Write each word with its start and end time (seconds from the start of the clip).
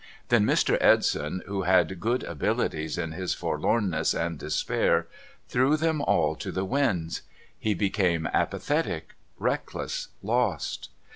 Then 0.29 0.45
Mr. 0.45 0.79
Edson, 0.81 1.43
who 1.45 1.61
had 1.61 1.99
good 1.99 2.23
abilities, 2.23 2.97
in 2.97 3.11
his 3.11 3.35
forlornness 3.35 4.15
and 4.15 4.39
despair, 4.39 5.05
threw 5.47 5.77
them 5.77 6.01
all 6.01 6.35
to 6.37 6.51
the 6.51 6.65
winds. 6.65 7.21
He 7.59 7.75
became 7.75 8.25
apathetic, 8.33 9.13
reckless, 9.37 10.07
lost. 10.23 10.89